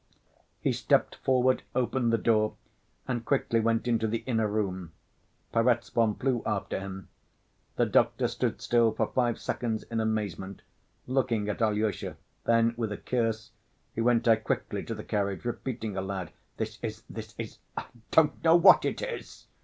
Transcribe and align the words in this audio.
He 0.61 0.71
stepped 0.73 1.17
forward, 1.17 1.61
opened 1.75 2.11
the 2.11 2.17
door, 2.17 2.55
and 3.07 3.23
quickly 3.23 3.59
went 3.59 3.87
into 3.87 4.07
the 4.07 4.23
inner 4.25 4.47
room. 4.47 4.93
Perezvon 5.53 6.15
flew 6.15 6.41
after 6.43 6.79
him. 6.79 7.09
The 7.75 7.85
doctor 7.85 8.27
stood 8.27 8.61
still 8.63 8.93
for 8.93 9.05
five 9.13 9.37
seconds 9.39 9.83
in 9.83 9.99
amazement, 9.99 10.63
looking 11.05 11.47
at 11.49 11.61
Alyosha; 11.61 12.17
then, 12.45 12.73
with 12.77 12.91
a 12.91 12.97
curse, 12.97 13.51
he 13.93 14.01
went 14.01 14.27
out 14.27 14.43
quickly 14.43 14.81
to 14.85 14.95
the 14.95 15.03
carriage, 15.03 15.45
repeating 15.45 15.95
aloud, 15.95 16.31
"This 16.57 16.79
is... 16.81 17.03
this 17.07 17.35
is... 17.37 17.59
I 17.77 17.85
don't 18.09 18.43
know 18.43 18.55
what 18.55 18.83
it 18.85 19.03
is!" 19.03 19.45